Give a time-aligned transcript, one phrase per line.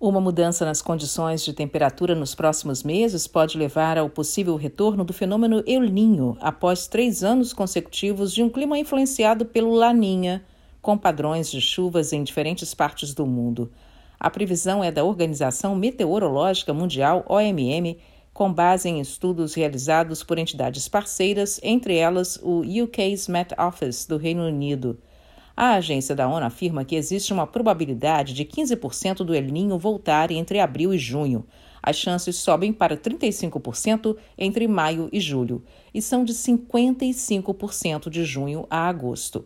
[0.00, 5.12] Uma mudança nas condições de temperatura nos próximos meses pode levar ao possível retorno do
[5.12, 10.42] fenômeno El Ninho após três anos consecutivos de um clima influenciado pelo Laninha,
[10.80, 13.70] com padrões de chuvas em diferentes partes do mundo.
[14.18, 17.98] A previsão é da Organização Meteorológica Mundial, OMM,
[18.32, 24.16] com base em estudos realizados por entidades parceiras, entre elas o UK's Met Office do
[24.16, 24.98] Reino Unido.
[25.62, 30.30] A agência da ONU afirma que existe uma probabilidade de 15% do El Ninho voltar
[30.30, 31.44] entre abril e junho.
[31.82, 38.66] As chances sobem para 35% entre maio e julho e são de 55% de junho
[38.70, 39.44] a agosto.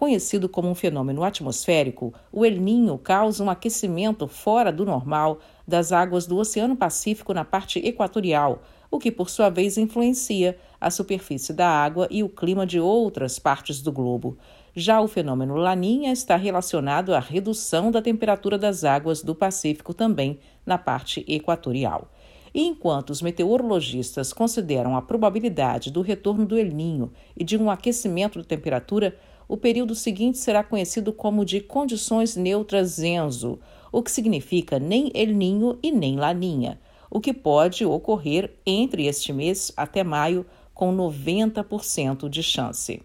[0.00, 5.92] Conhecido como um fenômeno atmosférico, o El Ninho causa um aquecimento fora do normal das
[5.92, 11.52] águas do Oceano Pacífico na parte equatorial, o que por sua vez influencia a superfície
[11.52, 14.38] da água e o clima de outras partes do globo.
[14.74, 20.38] Já o fenômeno Laninha está relacionado à redução da temperatura das águas do Pacífico também
[20.64, 22.10] na parte equatorial.
[22.54, 27.70] E enquanto os meteorologistas consideram a probabilidade do retorno do El Ninho e de um
[27.70, 29.14] aquecimento da temperatura,
[29.50, 33.58] o período seguinte será conhecido como de condições neutras Enzo,
[33.90, 36.78] o que significa nem El Ninho e nem Laninha,
[37.10, 43.02] o que pode ocorrer entre este mês até maio com 90% de chance.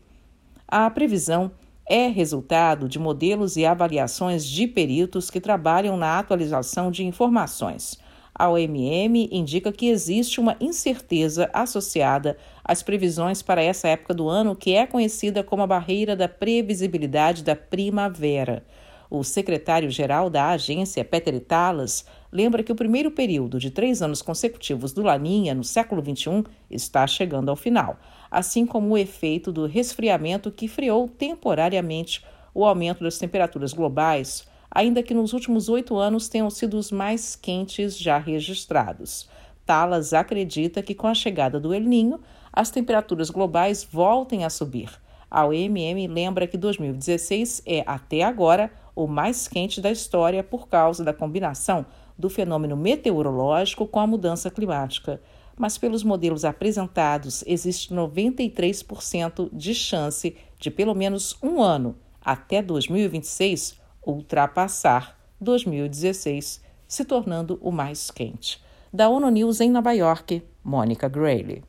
[0.68, 1.50] A previsão
[1.90, 7.98] é resultado de modelos e avaliações de peritos que trabalham na atualização de informações.
[8.38, 14.58] A OMM indica que existe uma incerteza associada às previsões para essa época do ano,
[14.58, 18.66] que é conhecida como a barreira da previsibilidade da primavera.
[19.10, 24.92] O secretário-geral da agência, Peter Talas, lembra que o primeiro período de três anos consecutivos
[24.92, 27.98] do Laninha no século XXI está chegando ao final,
[28.30, 32.22] assim como o efeito do resfriamento que freou temporariamente
[32.54, 37.34] o aumento das temperaturas globais, ainda que nos últimos oito anos tenham sido os mais
[37.34, 39.30] quentes já registrados.
[39.66, 42.20] Talas acredita que com a chegada do El Ninho,
[42.52, 44.90] as temperaturas globais voltem a subir.
[45.32, 51.06] A OMM lembra que 2016 é, até agora, o mais quente da história por causa
[51.06, 51.86] da combinação
[52.18, 55.22] do fenômeno meteorológico com a mudança climática.
[55.58, 63.85] Mas pelos modelos apresentados, existe 93% de chance de pelo menos um ano, até 2026,
[64.06, 68.64] ultrapassar 2016, se tornando o mais quente.
[68.94, 71.64] Da ONU News em Nova York, Mônica Grayley.